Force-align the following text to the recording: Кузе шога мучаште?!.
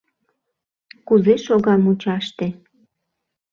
Кузе 1.07 1.35
шога 1.45 1.75
мучаште?!. 1.83 2.47